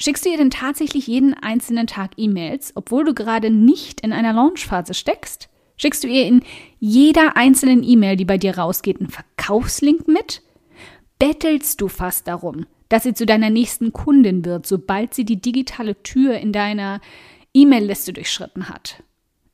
Schickst 0.00 0.24
du 0.24 0.30
ihr 0.30 0.36
denn 0.36 0.50
tatsächlich 0.50 1.08
jeden 1.08 1.34
einzelnen 1.34 1.88
Tag 1.88 2.12
E-Mails, 2.16 2.72
obwohl 2.76 3.04
du 3.04 3.14
gerade 3.14 3.50
nicht 3.50 4.00
in 4.00 4.12
einer 4.12 4.32
Launchphase 4.32 4.94
steckst? 4.94 5.48
Schickst 5.76 6.04
du 6.04 6.08
ihr 6.08 6.24
in 6.24 6.42
jeder 6.78 7.36
einzelnen 7.36 7.82
E-Mail, 7.82 8.16
die 8.16 8.24
bei 8.24 8.38
dir 8.38 8.58
rausgeht, 8.58 9.00
einen 9.00 9.10
Verkaufslink 9.10 10.06
mit? 10.06 10.42
Bettelst 11.18 11.80
du 11.80 11.88
fast 11.88 12.28
darum, 12.28 12.66
dass 12.88 13.02
sie 13.02 13.12
zu 13.12 13.26
deiner 13.26 13.50
nächsten 13.50 13.92
Kundin 13.92 14.44
wird, 14.44 14.66
sobald 14.66 15.14
sie 15.14 15.24
die 15.24 15.40
digitale 15.40 16.00
Tür 16.04 16.38
in 16.38 16.52
deiner 16.52 17.00
E-Mail-Liste 17.52 18.12
durchschritten 18.12 18.68
hat? 18.68 19.02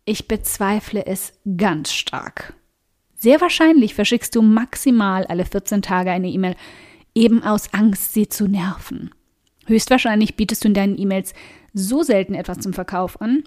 Ich 0.04 0.29
bezweifle 0.29 1.06
es 1.06 1.32
ganz 1.56 1.90
stark. 1.90 2.52
Sehr 3.14 3.40
wahrscheinlich 3.40 3.95
verschickst 3.95 4.36
du 4.36 4.42
maximal 4.42 5.24
alle 5.26 5.46
14 5.46 5.80
Tage 5.80 6.11
eine 6.11 6.29
E-Mail, 6.29 6.56
eben 7.14 7.42
aus 7.42 7.72
Angst, 7.72 8.12
sie 8.12 8.29
zu 8.29 8.46
nerven. 8.46 9.11
Höchstwahrscheinlich 9.66 10.36
bietest 10.36 10.62
du 10.64 10.68
in 10.68 10.74
deinen 10.74 10.98
E-Mails 10.98 11.32
so 11.72 12.02
selten 12.02 12.34
etwas 12.34 12.59
zum 12.59 12.72
Verkauf 12.74 13.20
an, 13.20 13.45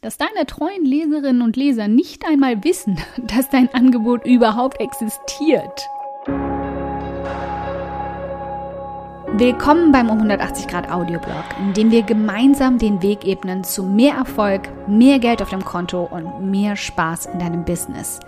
dass 0.00 0.16
deine 0.16 0.46
treuen 0.46 0.84
Leserinnen 0.84 1.42
und 1.42 1.56
Leser 1.56 1.88
nicht 1.88 2.24
einmal 2.28 2.62
wissen, 2.62 2.98
dass 3.16 3.50
dein 3.50 3.72
Angebot 3.74 4.26
überhaupt 4.26 4.80
existiert. 4.80 5.88
Willkommen 9.36 9.90
beim 9.90 10.10
um 10.10 10.18
180 10.18 10.68
Grad 10.68 10.88
Audioblog, 10.88 11.44
in 11.58 11.72
dem 11.72 11.90
wir 11.90 12.02
gemeinsam 12.02 12.78
den 12.78 13.02
Weg 13.02 13.26
ebnen 13.26 13.64
zu 13.64 13.82
mehr 13.82 14.14
Erfolg, 14.14 14.68
mehr 14.86 15.18
Geld 15.18 15.42
auf 15.42 15.50
dem 15.50 15.64
Konto 15.64 16.04
und 16.04 16.48
mehr 16.48 16.76
Spaß 16.76 17.26
in 17.26 17.40
deinem 17.40 17.64
Business. 17.64 18.20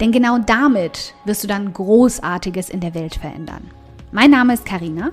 Denn 0.00 0.10
genau 0.10 0.38
damit 0.38 1.14
wirst 1.24 1.44
du 1.44 1.46
dann 1.46 1.72
Großartiges 1.72 2.70
in 2.70 2.80
der 2.80 2.94
Welt 2.96 3.14
verändern. 3.14 3.70
Mein 4.10 4.32
Name 4.32 4.54
ist 4.54 4.66
Karina 4.66 5.12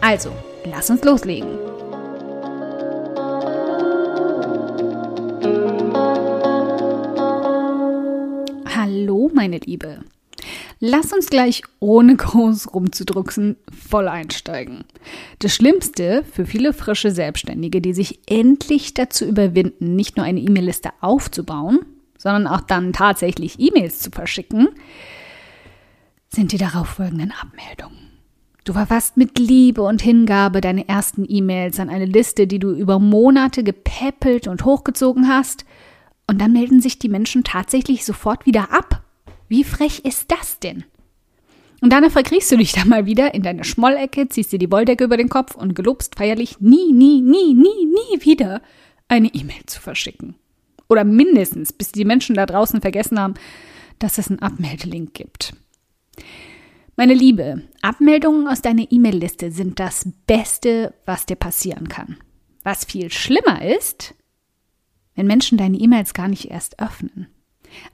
Also, 0.00 0.32
lass 0.64 0.88
uns 0.88 1.04
loslegen. 1.04 1.58
Hallo, 8.74 9.30
meine 9.34 9.58
Liebe. 9.58 10.00
Lass 10.78 11.12
uns 11.12 11.28
gleich 11.28 11.62
ohne 11.80 12.16
groß 12.16 12.72
rumzudrucksen 12.72 13.56
voll 13.70 14.08
einsteigen. 14.08 14.84
Das 15.38 15.54
Schlimmste 15.54 16.24
für 16.24 16.46
viele 16.46 16.72
frische 16.72 17.10
Selbstständige, 17.10 17.82
die 17.82 17.92
sich 17.92 18.20
endlich 18.26 18.94
dazu 18.94 19.26
überwinden, 19.26 19.94
nicht 19.94 20.16
nur 20.16 20.24
eine 20.24 20.40
E-Mail-Liste 20.40 20.90
aufzubauen, 21.02 21.80
sondern 22.16 22.46
auch 22.46 22.62
dann 22.62 22.94
tatsächlich 22.94 23.60
E-Mails 23.60 23.98
zu 23.98 24.10
verschicken, 24.10 24.68
sind 26.28 26.52
die 26.52 26.58
darauf 26.58 26.88
folgenden 26.88 27.32
Abmeldungen. 27.32 28.09
Du 28.64 28.72
verfasst 28.72 29.16
mit 29.16 29.38
Liebe 29.38 29.82
und 29.82 30.02
Hingabe 30.02 30.60
deine 30.60 30.88
ersten 30.88 31.24
E-Mails 31.26 31.80
an 31.80 31.88
eine 31.88 32.04
Liste, 32.04 32.46
die 32.46 32.58
du 32.58 32.72
über 32.72 32.98
Monate 32.98 33.64
gepäppelt 33.64 34.46
und 34.48 34.64
hochgezogen 34.64 35.28
hast, 35.28 35.64
und 36.26 36.40
dann 36.40 36.52
melden 36.52 36.80
sich 36.80 36.98
die 37.00 37.08
Menschen 37.08 37.42
tatsächlich 37.42 38.04
sofort 38.04 38.46
wieder 38.46 38.72
ab 38.72 39.02
wie 39.50 39.64
frech 39.64 40.04
ist 40.04 40.30
das 40.30 40.60
denn? 40.60 40.84
Und 41.82 41.92
dann 41.92 42.08
verkriechst 42.08 42.52
du 42.52 42.56
dich 42.56 42.72
da 42.72 42.84
mal 42.84 43.04
wieder 43.04 43.34
in 43.34 43.42
deine 43.42 43.64
Schmollecke, 43.64 44.28
ziehst 44.28 44.52
dir 44.52 44.60
die 44.60 44.70
Wolldecke 44.70 45.04
über 45.04 45.16
den 45.16 45.28
Kopf 45.28 45.56
und 45.56 45.74
gelobst 45.74 46.14
feierlich 46.14 46.60
nie, 46.60 46.92
nie, 46.92 47.20
nie, 47.20 47.54
nie, 47.54 47.86
nie 47.86 48.24
wieder 48.24 48.62
eine 49.08 49.28
E-Mail 49.28 49.66
zu 49.66 49.80
verschicken. 49.80 50.36
Oder 50.88 51.02
mindestens, 51.04 51.72
bis 51.72 51.90
die 51.90 52.04
Menschen 52.04 52.36
da 52.36 52.46
draußen 52.46 52.80
vergessen 52.80 53.18
haben, 53.18 53.34
dass 53.98 54.18
es 54.18 54.28
einen 54.28 54.38
Abmeldelink 54.38 55.14
gibt. 55.14 55.52
Meine 57.00 57.14
Liebe, 57.14 57.62
Abmeldungen 57.80 58.46
aus 58.46 58.60
deiner 58.60 58.84
E-Mail-Liste 58.92 59.50
sind 59.50 59.80
das 59.80 60.06
Beste, 60.26 60.92
was 61.06 61.24
dir 61.24 61.36
passieren 61.36 61.88
kann. 61.88 62.18
Was 62.62 62.84
viel 62.84 63.10
schlimmer 63.10 63.64
ist, 63.74 64.14
wenn 65.14 65.26
Menschen 65.26 65.56
deine 65.56 65.78
E-Mails 65.78 66.12
gar 66.12 66.28
nicht 66.28 66.50
erst 66.50 66.78
öffnen. 66.78 67.28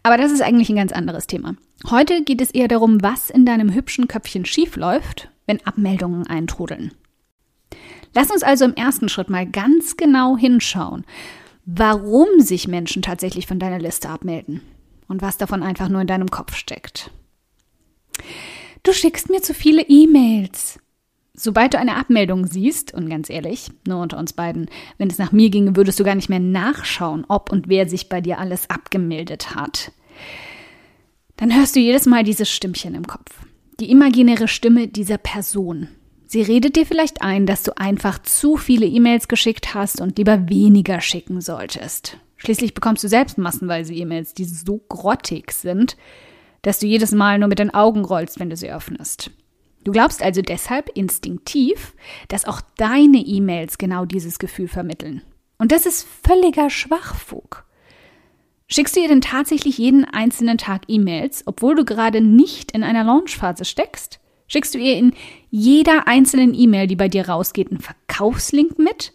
Aber 0.02 0.16
das 0.16 0.32
ist 0.32 0.42
eigentlich 0.42 0.70
ein 0.70 0.74
ganz 0.74 0.90
anderes 0.90 1.28
Thema. 1.28 1.54
Heute 1.88 2.24
geht 2.24 2.40
es 2.40 2.50
eher 2.50 2.66
darum, 2.66 3.00
was 3.00 3.30
in 3.30 3.46
deinem 3.46 3.72
hübschen 3.72 4.08
Köpfchen 4.08 4.44
schiefläuft, 4.44 5.30
wenn 5.46 5.64
Abmeldungen 5.64 6.26
eintrudeln. 6.26 6.92
Lass 8.12 8.32
uns 8.32 8.42
also 8.42 8.64
im 8.64 8.74
ersten 8.74 9.08
Schritt 9.08 9.30
mal 9.30 9.46
ganz 9.46 9.96
genau 9.96 10.36
hinschauen, 10.36 11.04
warum 11.64 12.40
sich 12.40 12.66
Menschen 12.66 13.02
tatsächlich 13.02 13.46
von 13.46 13.60
deiner 13.60 13.78
Liste 13.78 14.08
abmelden 14.08 14.62
und 15.06 15.22
was 15.22 15.38
davon 15.38 15.62
einfach 15.62 15.88
nur 15.88 16.00
in 16.00 16.08
deinem 16.08 16.28
Kopf 16.28 16.56
steckt. 16.56 17.12
Du 18.86 18.92
schickst 18.92 19.30
mir 19.30 19.42
zu 19.42 19.52
viele 19.52 19.82
E-Mails. 19.82 20.78
Sobald 21.34 21.74
du 21.74 21.78
eine 21.80 21.96
Abmeldung 21.96 22.46
siehst, 22.46 22.94
und 22.94 23.10
ganz 23.10 23.28
ehrlich, 23.28 23.68
nur 23.84 24.00
unter 24.00 24.16
uns 24.16 24.32
beiden, 24.32 24.70
wenn 24.96 25.10
es 25.10 25.18
nach 25.18 25.32
mir 25.32 25.50
ginge, 25.50 25.74
würdest 25.74 25.98
du 25.98 26.04
gar 26.04 26.14
nicht 26.14 26.28
mehr 26.28 26.38
nachschauen, 26.38 27.24
ob 27.26 27.50
und 27.50 27.68
wer 27.68 27.88
sich 27.88 28.08
bei 28.08 28.20
dir 28.20 28.38
alles 28.38 28.70
abgemeldet 28.70 29.56
hat. 29.56 29.90
Dann 31.36 31.52
hörst 31.52 31.74
du 31.74 31.80
jedes 31.80 32.06
Mal 32.06 32.22
dieses 32.22 32.48
Stimmchen 32.48 32.94
im 32.94 33.08
Kopf. 33.08 33.32
Die 33.80 33.90
imaginäre 33.90 34.46
Stimme 34.46 34.86
dieser 34.86 35.18
Person. 35.18 35.88
Sie 36.28 36.42
redet 36.42 36.76
dir 36.76 36.86
vielleicht 36.86 37.22
ein, 37.22 37.44
dass 37.44 37.64
du 37.64 37.76
einfach 37.76 38.22
zu 38.22 38.56
viele 38.56 38.86
E-Mails 38.86 39.26
geschickt 39.26 39.74
hast 39.74 40.00
und 40.00 40.16
lieber 40.16 40.48
weniger 40.48 41.00
schicken 41.00 41.40
solltest. 41.40 42.18
Schließlich 42.36 42.72
bekommst 42.72 43.02
du 43.02 43.08
selbst 43.08 43.36
massenweise 43.36 43.92
E-Mails, 43.92 44.32
die 44.32 44.44
so 44.44 44.78
grottig 44.88 45.50
sind, 45.50 45.96
dass 46.66 46.80
du 46.80 46.86
jedes 46.88 47.12
Mal 47.12 47.38
nur 47.38 47.46
mit 47.46 47.60
den 47.60 47.72
Augen 47.72 48.04
rollst, 48.04 48.40
wenn 48.40 48.50
du 48.50 48.56
sie 48.56 48.72
öffnest. 48.72 49.30
Du 49.84 49.92
glaubst 49.92 50.20
also 50.20 50.42
deshalb 50.42 50.88
instinktiv, 50.96 51.94
dass 52.26 52.44
auch 52.44 52.60
deine 52.76 53.18
E-Mails 53.18 53.78
genau 53.78 54.04
dieses 54.04 54.40
Gefühl 54.40 54.66
vermitteln. 54.66 55.22
Und 55.58 55.70
das 55.70 55.86
ist 55.86 56.08
völliger 56.26 56.68
Schwachfug. 56.68 57.64
Schickst 58.66 58.96
du 58.96 59.00
ihr 59.00 59.06
denn 59.06 59.20
tatsächlich 59.20 59.78
jeden 59.78 60.04
einzelnen 60.04 60.58
Tag 60.58 60.82
E-Mails, 60.88 61.44
obwohl 61.46 61.76
du 61.76 61.84
gerade 61.84 62.20
nicht 62.20 62.72
in 62.72 62.82
einer 62.82 63.04
Launchphase 63.04 63.64
steckst? 63.64 64.18
Schickst 64.48 64.74
du 64.74 64.78
ihr 64.78 64.96
in 64.96 65.12
jeder 65.50 66.08
einzelnen 66.08 66.52
E-Mail, 66.52 66.88
die 66.88 66.96
bei 66.96 67.08
dir 67.08 67.28
rausgeht, 67.28 67.70
einen 67.70 67.78
Verkaufslink 67.78 68.76
mit? 68.76 69.12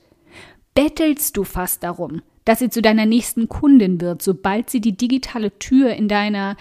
Bettelst 0.74 1.36
du 1.36 1.44
fast 1.44 1.84
darum, 1.84 2.22
dass 2.46 2.60
sie 2.60 2.70
zu 2.70 2.82
deiner 2.82 3.06
nächsten 3.06 3.50
Kundin 3.50 4.00
wird, 4.00 4.22
sobald 4.22 4.70
sie 4.70 4.80
die 4.80 4.96
digitale 4.96 5.60
Tür 5.60 5.94
in 5.96 6.08
deiner 6.08 6.56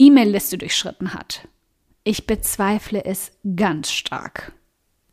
E-Mail-Liste 0.00 0.56
durchschritten 0.56 1.12
hat? 1.12 1.46
Ich 2.04 2.26
bezweifle 2.26 3.04
es 3.04 3.32
ganz 3.54 3.92
stark. 3.92 4.52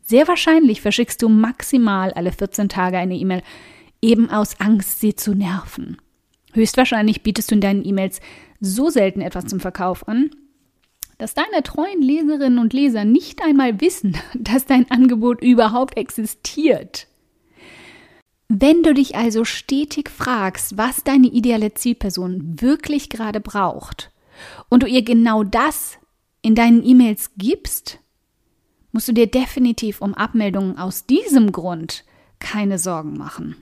Sehr 0.00 0.26
wahrscheinlich 0.26 0.80
verschickst 0.80 1.20
du 1.20 1.28
maximal 1.28 2.12
alle 2.14 2.32
14 2.32 2.70
Tage 2.70 2.96
eine 2.96 3.16
E-Mail, 3.16 3.42
eben 4.00 4.30
aus 4.30 4.58
Angst, 4.60 5.00
sie 5.00 5.14
zu 5.14 5.34
nerven. 5.34 5.98
Höchstwahrscheinlich 6.54 7.22
bietest 7.22 7.50
du 7.50 7.56
in 7.56 7.60
deinen 7.60 7.84
E-Mails 7.84 8.20
so 8.60 8.88
selten 8.88 9.20
etwas 9.20 9.44
zum 9.44 9.60
Verkauf 9.60 10.08
an, 10.08 10.30
dass 11.18 11.34
deine 11.34 11.62
treuen 11.62 12.00
Leserinnen 12.00 12.58
und 12.58 12.72
Leser 12.72 13.04
nicht 13.04 13.42
einmal 13.42 13.82
wissen, 13.82 14.16
dass 14.34 14.64
dein 14.64 14.90
Angebot 14.90 15.42
überhaupt 15.42 15.98
existiert. 15.98 17.08
Wenn 18.48 18.82
du 18.82 18.94
dich 18.94 19.16
also 19.16 19.44
stetig 19.44 20.08
fragst, 20.08 20.78
was 20.78 21.04
deine 21.04 21.26
ideale 21.26 21.74
Zielperson 21.74 22.62
wirklich 22.62 23.10
gerade 23.10 23.40
braucht, 23.40 24.10
und 24.68 24.82
du 24.82 24.86
ihr 24.86 25.02
genau 25.02 25.44
das 25.44 25.98
in 26.42 26.54
deinen 26.54 26.84
E-Mails 26.84 27.32
gibst, 27.36 27.98
musst 28.92 29.08
du 29.08 29.12
dir 29.12 29.26
definitiv 29.26 30.00
um 30.00 30.14
Abmeldungen 30.14 30.78
aus 30.78 31.06
diesem 31.06 31.52
Grund 31.52 32.04
keine 32.38 32.78
Sorgen 32.78 33.16
machen. 33.16 33.56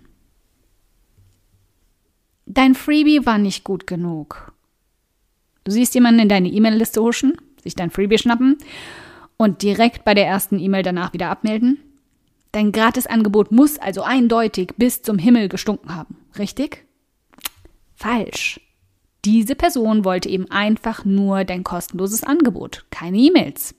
Dein 2.46 2.75
Freebie 2.75 3.26
war 3.26 3.38
nicht 3.38 3.64
gut 3.64 3.87
genug. 3.87 4.52
Du 5.64 5.73
siehst 5.73 5.94
jemanden 5.94 6.20
in 6.20 6.28
deine 6.28 6.49
E-Mail-Liste 6.49 7.02
huschen, 7.02 7.37
sich 7.62 7.75
dein 7.75 7.90
Freebie 7.90 8.19
schnappen 8.19 8.58
und 9.37 9.62
direkt 9.62 10.05
bei 10.05 10.14
der 10.14 10.26
ersten 10.26 10.58
E-Mail 10.58 10.84
danach 10.84 11.12
wieder 11.12 11.28
abmelden. 11.28 11.78
Dein 12.52 12.73
Gratisangebot 12.73 13.50
muss 13.50 13.78
also 13.78 14.02
eindeutig 14.02 14.75
bis 14.76 15.02
zum 15.02 15.19
Himmel 15.19 15.49
gestunken 15.49 15.94
haben, 15.94 16.17
richtig? 16.38 16.87
Falsch. 17.94 18.61
Diese 19.26 19.56
Person 19.56 20.05
wollte 20.05 20.28
eben 20.28 20.49
einfach 20.52 21.05
nur 21.05 21.43
dein 21.43 21.64
kostenloses 21.64 22.23
Angebot, 22.23 22.87
keine 22.90 23.19
E-Mails. 23.19 23.75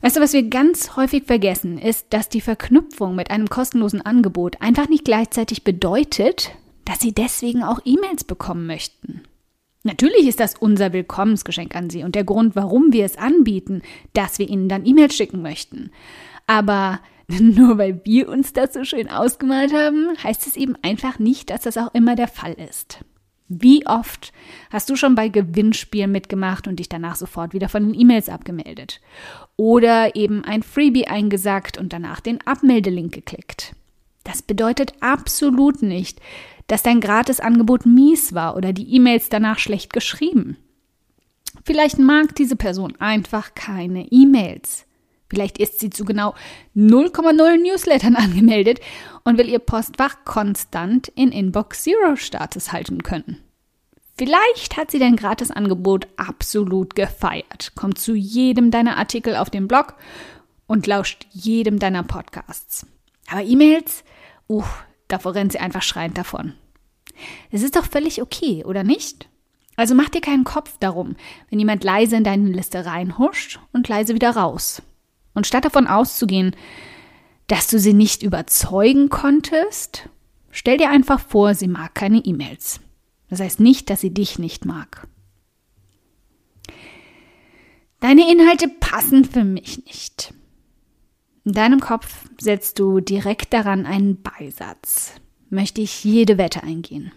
Weißt 0.00 0.16
du, 0.16 0.20
was 0.20 0.32
wir 0.32 0.44
ganz 0.44 0.94
häufig 0.94 1.24
vergessen, 1.24 1.76
ist, 1.76 2.06
dass 2.10 2.28
die 2.28 2.40
Verknüpfung 2.40 3.16
mit 3.16 3.32
einem 3.32 3.50
kostenlosen 3.50 4.00
Angebot 4.00 4.62
einfach 4.62 4.88
nicht 4.88 5.04
gleichzeitig 5.04 5.64
bedeutet, 5.64 6.52
dass 6.84 7.00
sie 7.00 7.12
deswegen 7.12 7.64
auch 7.64 7.80
E-Mails 7.84 8.22
bekommen 8.22 8.64
möchten. 8.66 9.22
Natürlich 9.82 10.28
ist 10.28 10.38
das 10.38 10.54
unser 10.54 10.92
Willkommensgeschenk 10.92 11.74
an 11.74 11.90
Sie 11.90 12.04
und 12.04 12.14
der 12.14 12.24
Grund, 12.24 12.54
warum 12.54 12.92
wir 12.92 13.04
es 13.04 13.18
anbieten, 13.18 13.82
dass 14.12 14.38
wir 14.38 14.48
Ihnen 14.48 14.68
dann 14.68 14.86
E-Mails 14.86 15.16
schicken 15.16 15.42
möchten. 15.42 15.90
Aber 16.46 17.00
nur 17.28 17.76
weil 17.76 18.00
wir 18.04 18.28
uns 18.28 18.52
das 18.52 18.72
so 18.72 18.84
schön 18.84 19.08
ausgemalt 19.08 19.72
haben, 19.72 20.16
heißt 20.22 20.46
es 20.46 20.56
eben 20.56 20.76
einfach 20.82 21.18
nicht, 21.18 21.50
dass 21.50 21.62
das 21.62 21.76
auch 21.76 21.92
immer 21.92 22.14
der 22.14 22.28
Fall 22.28 22.52
ist. 22.52 23.00
Wie 23.52 23.84
oft 23.84 24.32
hast 24.70 24.88
du 24.90 24.94
schon 24.94 25.16
bei 25.16 25.28
Gewinnspielen 25.28 26.12
mitgemacht 26.12 26.68
und 26.68 26.76
dich 26.76 26.88
danach 26.88 27.16
sofort 27.16 27.52
wieder 27.52 27.68
von 27.68 27.82
den 27.82 28.00
E-Mails 28.00 28.28
abgemeldet? 28.28 29.00
Oder 29.56 30.14
eben 30.14 30.44
ein 30.44 30.62
Freebie 30.62 31.08
eingesagt 31.08 31.76
und 31.76 31.92
danach 31.92 32.20
den 32.20 32.40
Abmeldelink 32.46 33.12
geklickt? 33.12 33.74
Das 34.22 34.40
bedeutet 34.40 34.92
absolut 35.00 35.82
nicht, 35.82 36.20
dass 36.68 36.84
dein 36.84 37.00
Gratisangebot 37.00 37.86
mies 37.86 38.34
war 38.34 38.56
oder 38.56 38.72
die 38.72 38.94
E-Mails 38.94 39.30
danach 39.30 39.58
schlecht 39.58 39.92
geschrieben. 39.92 40.56
Vielleicht 41.64 41.98
mag 41.98 42.36
diese 42.36 42.54
Person 42.54 42.94
einfach 43.00 43.56
keine 43.56 44.06
E-Mails. 44.12 44.86
Vielleicht 45.30 45.58
ist 45.58 45.78
sie 45.78 45.88
zu 45.88 46.04
genau 46.04 46.34
0,0 46.76 47.56
Newslettern 47.62 48.16
angemeldet 48.16 48.80
und 49.24 49.38
will 49.38 49.48
ihr 49.48 49.60
Postfach 49.60 50.24
konstant 50.24 51.08
in 51.08 51.32
Inbox 51.32 51.84
Zero 51.84 52.16
Status 52.16 52.72
halten 52.72 53.02
können. 53.02 53.38
Vielleicht 54.18 54.76
hat 54.76 54.90
sie 54.90 54.98
dein 54.98 55.16
Gratisangebot 55.16 56.08
absolut 56.16 56.94
gefeiert, 56.94 57.72
kommt 57.74 57.98
zu 57.98 58.14
jedem 58.14 58.70
deiner 58.70 58.98
Artikel 58.98 59.34
auf 59.34 59.48
dem 59.48 59.66
Blog 59.66 59.94
und 60.66 60.86
lauscht 60.86 61.26
jedem 61.30 61.78
deiner 61.78 62.02
Podcasts. 62.02 62.86
Aber 63.30 63.42
E-Mails, 63.42 64.04
uh, 64.48 64.64
davor 65.08 65.34
rennt 65.34 65.52
sie 65.52 65.58
einfach 65.58 65.82
schreiend 65.82 66.18
davon. 66.18 66.54
Es 67.50 67.62
ist 67.62 67.76
doch 67.76 67.86
völlig 67.86 68.20
okay, 68.20 68.64
oder 68.64 68.84
nicht? 68.84 69.28
Also 69.76 69.94
mach 69.94 70.10
dir 70.10 70.20
keinen 70.20 70.44
Kopf 70.44 70.76
darum, 70.80 71.16
wenn 71.48 71.58
jemand 71.58 71.84
leise 71.84 72.16
in 72.16 72.24
deine 72.24 72.50
Liste 72.50 72.84
reinhuscht 72.84 73.60
und 73.72 73.88
leise 73.88 74.14
wieder 74.14 74.30
raus. 74.30 74.82
Und 75.34 75.46
statt 75.46 75.64
davon 75.64 75.86
auszugehen, 75.86 76.56
dass 77.46 77.68
du 77.68 77.78
sie 77.78 77.94
nicht 77.94 78.22
überzeugen 78.22 79.08
konntest, 79.08 80.08
stell 80.50 80.78
dir 80.78 80.90
einfach 80.90 81.20
vor, 81.20 81.54
sie 81.54 81.68
mag 81.68 81.94
keine 81.94 82.18
E-Mails. 82.18 82.80
Das 83.28 83.40
heißt 83.40 83.60
nicht, 83.60 83.90
dass 83.90 84.00
sie 84.00 84.12
dich 84.12 84.38
nicht 84.38 84.64
mag. 84.64 85.06
Deine 88.00 88.30
Inhalte 88.30 88.68
passen 88.68 89.24
für 89.24 89.44
mich 89.44 89.84
nicht. 89.84 90.34
In 91.44 91.52
deinem 91.52 91.80
Kopf 91.80 92.28
setzt 92.40 92.78
du 92.78 93.00
direkt 93.00 93.52
daran 93.52 93.86
einen 93.86 94.22
Beisatz 94.22 95.20
möchte 95.50 95.80
ich 95.80 96.04
jede 96.04 96.38
Wette 96.38 96.62
eingehen. 96.62 97.12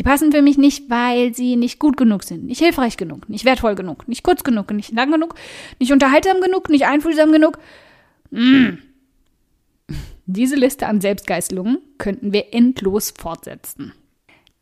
Die 0.00 0.04
passen 0.04 0.32
für 0.32 0.40
mich 0.40 0.56
nicht, 0.56 0.88
weil 0.88 1.34
sie 1.34 1.56
nicht 1.56 1.78
gut 1.78 1.98
genug 1.98 2.24
sind, 2.24 2.46
nicht 2.46 2.60
hilfreich 2.60 2.96
genug, 2.96 3.28
nicht 3.28 3.44
wertvoll 3.44 3.74
genug, 3.74 4.08
nicht 4.08 4.22
kurz 4.22 4.44
genug, 4.44 4.70
nicht 4.70 4.92
lang 4.92 5.12
genug, 5.12 5.34
nicht 5.78 5.92
unterhaltsam 5.92 6.40
genug, 6.40 6.70
nicht 6.70 6.86
einfühlsam 6.86 7.32
genug. 7.32 7.58
Mm. 8.30 8.78
Diese 10.24 10.56
Liste 10.56 10.86
an 10.86 11.02
Selbstgeißelungen 11.02 11.80
könnten 11.98 12.32
wir 12.32 12.54
endlos 12.54 13.12
fortsetzen. 13.14 13.92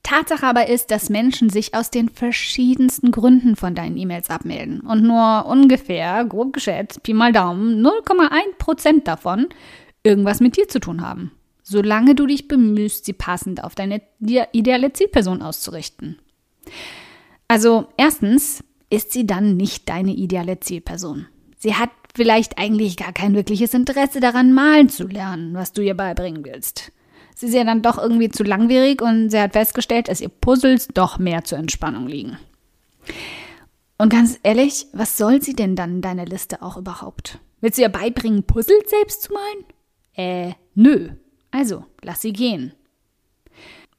Tatsache 0.02 0.44
aber 0.44 0.68
ist, 0.68 0.90
dass 0.90 1.08
Menschen 1.08 1.50
sich 1.50 1.72
aus 1.72 1.92
den 1.92 2.08
verschiedensten 2.08 3.12
Gründen 3.12 3.54
von 3.54 3.76
deinen 3.76 3.96
E-Mails 3.96 4.30
abmelden 4.30 4.80
und 4.80 5.04
nur 5.04 5.46
ungefähr, 5.46 6.24
grob 6.24 6.52
geschätzt, 6.52 7.04
Pi 7.04 7.14
mal 7.14 7.30
Daumen, 7.30 7.80
0,1% 7.86 9.04
davon 9.04 9.46
irgendwas 10.02 10.40
mit 10.40 10.56
dir 10.56 10.66
zu 10.66 10.80
tun 10.80 11.00
haben 11.00 11.30
solange 11.68 12.14
du 12.14 12.26
dich 12.26 12.48
bemühst, 12.48 13.04
sie 13.04 13.12
passend 13.12 13.62
auf 13.62 13.74
deine 13.74 14.00
ideale 14.20 14.92
Zielperson 14.92 15.42
auszurichten. 15.42 16.18
Also 17.46 17.88
erstens 17.96 18.64
ist 18.90 19.12
sie 19.12 19.26
dann 19.26 19.56
nicht 19.56 19.88
deine 19.88 20.12
ideale 20.12 20.60
Zielperson. 20.60 21.26
Sie 21.58 21.74
hat 21.74 21.90
vielleicht 22.14 22.58
eigentlich 22.58 22.96
gar 22.96 23.12
kein 23.12 23.34
wirkliches 23.34 23.74
Interesse 23.74 24.20
daran, 24.20 24.52
malen 24.52 24.88
zu 24.88 25.06
lernen, 25.06 25.54
was 25.54 25.72
du 25.72 25.82
ihr 25.82 25.94
beibringen 25.94 26.44
willst. 26.44 26.92
Sie 27.34 27.46
ist 27.46 27.54
ja 27.54 27.64
dann 27.64 27.82
doch 27.82 27.98
irgendwie 27.98 28.30
zu 28.30 28.42
langwierig 28.42 29.00
und 29.00 29.30
sie 29.30 29.38
hat 29.38 29.52
festgestellt, 29.52 30.08
dass 30.08 30.20
ihr 30.20 30.28
Puzzles 30.28 30.88
doch 30.88 31.18
mehr 31.18 31.44
zur 31.44 31.58
Entspannung 31.58 32.08
liegen. 32.08 32.38
Und 33.98 34.08
ganz 34.10 34.38
ehrlich, 34.42 34.86
was 34.92 35.16
soll 35.18 35.42
sie 35.42 35.54
denn 35.54 35.76
dann 35.76 35.96
in 35.96 36.02
deiner 36.02 36.24
Liste 36.24 36.62
auch 36.62 36.76
überhaupt? 36.76 37.38
Willst 37.60 37.78
du 37.78 37.82
ihr 37.82 37.88
beibringen, 37.88 38.44
Puzzles 38.44 38.88
selbst 38.88 39.22
zu 39.22 39.32
malen? 39.32 39.64
Äh, 40.14 40.54
nö. 40.74 41.10
Also, 41.58 41.84
lass 42.02 42.20
sie 42.20 42.32
gehen. 42.32 42.72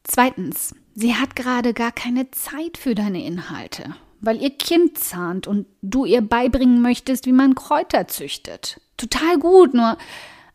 Zweitens, 0.06 0.74
sie 0.96 1.16
hat 1.16 1.36
gerade 1.36 1.74
gar 1.74 1.92
keine 1.92 2.32
Zeit 2.32 2.78
für 2.78 2.96
deine 2.96 3.26
Inhalte, 3.26 3.96
weil 4.22 4.42
ihr 4.42 4.52
Kind 4.52 4.98
zahnt 4.98 5.46
und 5.46 5.66
du 5.82 6.06
ihr 6.06 6.22
beibringen 6.22 6.82
möchtest, 6.82 7.26
wie 7.26 7.34
man 7.34 7.56
Kräuter 7.56 8.08
züchtet. 8.08 8.80
Total 8.96 9.38
gut, 9.38 9.74
nur 9.74 9.98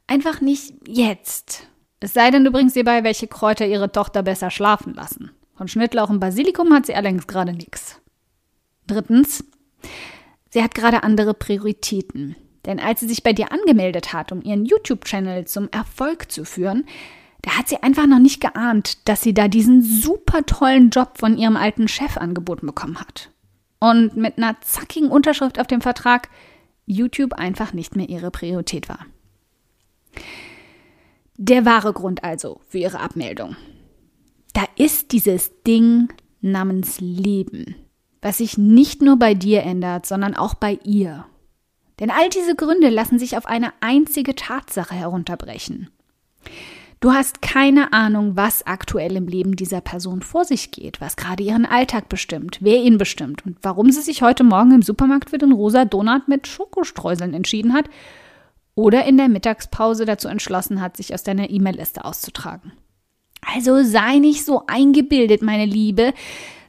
einfach 0.07 0.41
nicht 0.41 0.73
jetzt. 0.89 1.67
Es 2.01 2.15
sei 2.15 2.31
denn, 2.31 2.43
du 2.43 2.51
bringst 2.51 2.75
ihr 2.75 2.85
bei, 2.85 3.05
welche 3.05 3.29
Kräuter 3.29 3.67
ihre 3.67 3.93
Tochter 3.93 4.23
besser 4.23 4.51
schlafen 4.51 4.95
lassen. 4.95 5.31
Von 5.57 5.69
Schnittlauch 5.69 6.09
und 6.09 6.21
Basilikum 6.21 6.73
hat 6.73 6.87
sie 6.87 6.95
allerdings 6.95 7.27
gerade 7.27 7.53
nichts. 7.53 8.01
Drittens, 8.87 9.45
sie 10.49 10.63
hat 10.63 10.75
gerade 10.75 11.03
andere 11.03 11.35
Prioritäten. 11.35 12.35
Denn 12.67 12.81
als 12.81 13.01
sie 13.01 13.09
sich 13.09 13.23
bei 13.23 13.33
dir 13.33 13.53
angemeldet 13.53 14.13
hat, 14.13 14.33
um 14.33 14.43
ihren 14.43 14.65
YouTube-Channel 14.65 15.47
zum 15.47 15.69
Erfolg 15.71 16.31
zu 16.33 16.45
führen, 16.45 16.87
da 17.43 17.59
hat 17.59 17.69
sie 17.69 17.83
einfach 17.83 18.07
noch 18.07 18.21
nicht 18.21 18.41
geahnt, 18.41 19.07
dass 19.07 19.21
sie 19.21 19.35
da 19.35 19.49
diesen 19.49 19.83
super 19.83 20.47
tollen 20.47 20.89
Job 20.89 21.19
von 21.19 21.37
ihrem 21.37 21.57
alten 21.57 21.89
Chef 21.89 22.17
angeboten 22.17 22.67
bekommen 22.67 22.99
hat. 22.99 23.31
Und 23.81 24.17
mit 24.17 24.39
einer 24.39 24.57
zackigen 24.63 25.11
Unterschrift 25.11 25.61
auf 25.61 25.67
dem 25.67 25.83
Vertrag 25.83 26.31
YouTube 26.87 27.35
einfach 27.35 27.75
nicht 27.75 27.97
mehr 27.97 28.09
ihre 28.09 28.31
Priorität 28.31 28.89
war. 28.89 29.01
Der 31.37 31.67
wahre 31.67 31.93
Grund 31.93 32.25
also 32.25 32.61
für 32.69 32.79
ihre 32.79 33.01
Abmeldung. 33.01 33.57
Da 34.55 34.65
ist 34.77 35.13
dieses 35.13 35.51
Ding 35.65 36.13
namens 36.41 37.01
Leben, 37.01 37.75
was 38.23 38.39
sich 38.39 38.57
nicht 38.57 39.03
nur 39.03 39.19
bei 39.19 39.35
dir 39.35 39.65
ändert, 39.65 40.07
sondern 40.07 40.35
auch 40.35 40.55
bei 40.55 40.79
ihr. 40.85 41.27
Denn 42.01 42.11
all 42.11 42.29
diese 42.29 42.55
Gründe 42.55 42.89
lassen 42.89 43.19
sich 43.19 43.37
auf 43.37 43.47
eine 43.47 43.73
einzige 43.81 44.35
Tatsache 44.35 44.95
herunterbrechen. 44.95 45.91
Du 47.01 47.13
hast 47.13 47.43
keine 47.43 47.93
Ahnung, 47.93 48.37
was 48.37 48.67
aktuell 48.67 49.17
im 49.17 49.27
Leben 49.27 49.57
dieser 49.57 49.83
Person 49.83 50.23
vor 50.23 50.45
sich 50.47 50.71
geht, 50.71 51.03
was 51.03 51.17
gerade 51.17 51.43
ihren 51.43 51.67
Alltag 51.67 52.09
bestimmt, 52.09 52.59
wer 52.63 52.79
ihn 52.79 52.97
bestimmt 52.97 53.45
und 53.45 53.59
warum 53.61 53.91
sie 53.91 54.01
sich 54.01 54.23
heute 54.23 54.43
Morgen 54.43 54.73
im 54.73 54.83
Supermarkt 54.83 55.29
für 55.29 55.39
den 55.39 55.53
rosa 55.53 55.85
Donut 55.85 56.29
mit 56.29 56.47
Schokostreuseln 56.47 57.35
entschieden 57.35 57.75
hat 57.75 57.91
oder 58.75 59.05
in 59.05 59.19
der 59.19 59.29
Mittagspause 59.29 60.07
dazu 60.07 60.29
entschlossen 60.29 60.81
hat, 60.81 60.97
sich 60.97 61.13
aus 61.13 61.23
deiner 61.23 61.51
E-Mail-Liste 61.51 62.05
auszutragen. 62.05 62.73
Also 63.55 63.83
sei 63.83 64.17
nicht 64.17 64.45
so 64.45 64.63
eingebildet, 64.67 65.43
meine 65.43 65.67
Liebe, 65.67 66.15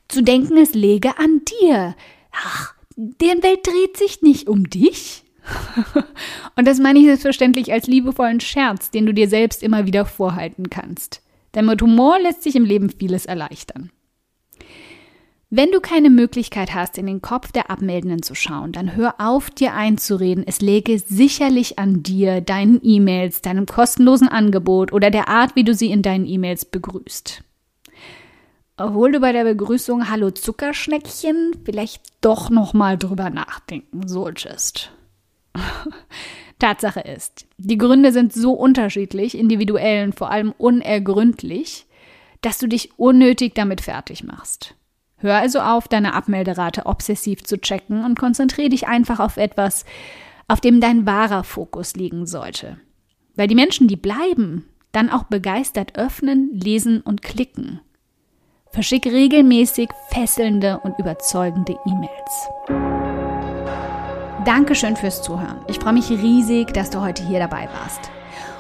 zu 0.10 0.22
denken, 0.22 0.58
es 0.58 0.74
läge 0.74 1.18
an 1.18 1.42
dir. 1.64 1.96
Ach, 2.32 2.75
deren 2.96 3.44
Welt 3.44 3.66
dreht 3.66 3.98
sich 3.98 4.22
nicht 4.22 4.48
um 4.48 4.70
dich. 4.70 5.24
Und 6.56 6.68
das 6.68 6.80
meine 6.80 7.00
ich 7.00 7.06
selbstverständlich 7.06 7.72
als 7.72 7.88
liebevollen 7.88 8.40
Scherz, 8.40 8.92
den 8.92 9.06
du 9.06 9.14
dir 9.14 9.30
selbst 9.30 9.64
immer 9.64 9.86
wieder 9.86 10.06
vorhalten 10.06 10.70
kannst. 10.70 11.22
Denn 11.54 11.66
mit 11.66 11.82
Humor 11.82 12.20
lässt 12.20 12.44
sich 12.44 12.56
im 12.56 12.66
Leben 12.66 12.90
vieles 12.90 13.26
erleichtern. 13.26 13.92
Wenn 15.52 15.72
du 15.72 15.80
keine 15.80 16.10
Möglichkeit 16.10 16.74
hast, 16.74 16.98
in 16.98 17.06
den 17.06 17.22
Kopf 17.22 17.52
der 17.52 17.70
Abmeldenden 17.70 18.24
zu 18.24 18.34
schauen, 18.34 18.72
dann 18.72 18.96
hör 18.96 19.16
auf, 19.20 19.50
dir 19.52 19.74
einzureden, 19.74 20.44
es 20.46 20.60
läge 20.60 20.98
sicherlich 21.00 21.78
an 21.78 22.02
dir, 22.02 22.42
deinen 22.42 22.80
E-Mails, 22.84 23.42
deinem 23.42 23.68
kostenlosen 23.68 24.28
Angebot 24.28 24.92
oder 24.92 25.12
der 25.12 25.30
Art, 25.30 25.56
wie 25.56 25.64
du 25.64 25.74
sie 25.74 25.92
in 25.92 26.02
deinen 26.02 26.26
E-Mails 26.26 26.66
begrüßt 26.66 27.44
obwohl 28.78 29.12
du 29.12 29.20
bei 29.20 29.32
der 29.32 29.44
Begrüßung 29.44 30.10
Hallo 30.10 30.32
Zuckerschneckchen 30.32 31.54
vielleicht 31.64 32.02
doch 32.22 32.50
noch 32.50 32.74
mal 32.74 32.98
drüber 32.98 33.30
nachdenken 33.30 34.08
solltest. 34.08 34.92
Tatsache 36.60 37.02
ist, 37.02 37.48
die 37.58 37.78
Gründe 37.78 38.12
sind 38.12 38.34
so 38.34 38.54
unterschiedlich, 38.54 39.38
individuell 39.38 40.06
und 40.06 40.16
vor 40.16 40.32
allem 40.32 40.54
unergründlich, 40.58 41.86
dass 42.42 42.58
du 42.60 42.68
dich 42.68 42.98
unnötig 42.98 43.56
damit 43.56 43.82
fertig 43.82 44.24
machst. 44.24 44.76
Hör 45.18 45.36
also 45.36 45.60
auf, 45.60 45.88
deine 45.88 46.14
Abmelderate 46.14 46.86
obsessiv 46.86 47.44
zu 47.44 47.60
checken 47.60 48.04
und 48.04 48.20
konzentriere 48.20 48.70
dich 48.70 48.88
einfach 48.88 49.20
auf 49.20 49.38
etwas, 49.38 49.86
auf 50.48 50.62
dem 50.62 50.82
dein 50.82 51.06
wahrer 51.06 51.44
Fokus 51.44 51.96
liegen 51.96 52.26
sollte. 52.26 52.78
Weil 53.36 53.48
die 53.48 53.56
Menschen, 53.56 53.88
die 53.88 53.96
bleiben, 53.96 54.66
dann 54.92 55.10
auch 55.10 55.24
begeistert 55.24 55.98
öffnen, 55.98 56.52
lesen 56.54 57.02
und 57.02 57.22
klicken. 57.22 57.82
Verschick 58.76 59.06
regelmäßig 59.06 59.88
fesselnde 60.10 60.82
und 60.84 61.00
überzeugende 61.00 61.78
E-Mails. 61.86 62.50
Dankeschön 64.44 64.98
fürs 64.98 65.22
Zuhören. 65.22 65.60
Ich 65.70 65.80
freue 65.80 65.94
mich 65.94 66.10
riesig, 66.10 66.74
dass 66.74 66.90
du 66.90 67.00
heute 67.00 67.26
hier 67.26 67.40
dabei 67.40 67.70
warst. 67.80 68.12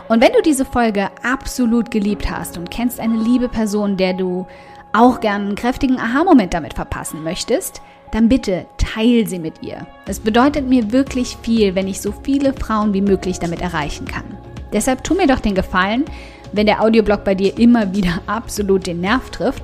Und 0.07 0.21
wenn 0.21 0.31
du 0.31 0.41
diese 0.41 0.63
Folge 0.63 1.09
absolut 1.21 1.91
geliebt 1.91 2.31
hast 2.31 2.57
und 2.57 2.71
kennst 2.71 3.01
eine 3.01 3.17
liebe 3.17 3.49
Person, 3.49 3.97
der 3.97 4.13
du 4.13 4.47
auch 4.93 5.19
gern 5.19 5.47
einen 5.47 5.55
kräftigen 5.55 5.99
Aha-Moment 5.99 6.53
damit 6.53 6.75
verpassen 6.75 7.21
möchtest, 7.21 7.81
dann 8.11 8.29
bitte 8.29 8.67
teil 8.77 9.27
sie 9.27 9.39
mit 9.39 9.63
ihr. 9.63 9.85
Es 10.07 10.21
bedeutet 10.21 10.65
mir 10.65 10.93
wirklich 10.93 11.35
viel, 11.41 11.75
wenn 11.75 11.89
ich 11.89 11.99
so 11.99 12.13
viele 12.23 12.53
Frauen 12.53 12.93
wie 12.93 13.01
möglich 13.01 13.39
damit 13.39 13.59
erreichen 13.59 14.05
kann. 14.05 14.37
Deshalb 14.71 15.03
tu 15.03 15.13
mir 15.13 15.27
doch 15.27 15.41
den 15.41 15.55
Gefallen, 15.55 16.05
wenn 16.53 16.67
der 16.67 16.81
Audioblog 16.81 17.25
bei 17.25 17.35
dir 17.35 17.59
immer 17.59 17.93
wieder 17.93 18.21
absolut 18.27 18.87
den 18.87 19.01
Nerv 19.01 19.29
trifft 19.29 19.63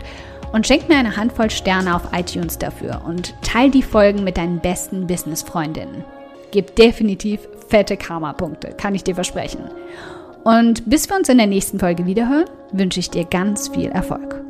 und 0.52 0.68
schenk 0.68 0.90
mir 0.90 0.98
eine 0.98 1.18
Handvoll 1.18 1.50
Sterne 1.50 1.96
auf 1.96 2.10
iTunes 2.14 2.58
dafür 2.58 3.02
und 3.06 3.34
teil 3.42 3.72
die 3.72 3.84
Folgen 3.84 4.24
mit 4.24 4.38
deinen 4.38 4.60
besten 4.60 5.08
Business-Freundinnen. 5.08 6.04
Gib 6.52 6.76
definitiv 6.76 7.48
fette 7.70 7.98
Karma-Punkte, 7.98 8.74
kann 8.78 8.96
ich 8.96 9.04
dir 9.04 9.16
versprechen. 9.16 9.62
Und 10.44 10.90
bis 10.90 11.10
wir 11.10 11.16
uns 11.16 11.30
in 11.30 11.38
der 11.38 11.48
nächsten 11.48 11.80
Folge 11.80 12.06
wiederhören, 12.06 12.50
wünsche 12.72 13.00
ich 13.00 13.10
dir 13.10 13.26
ganz 13.26 13.70
viel 13.70 13.90
Erfolg. 13.90 14.41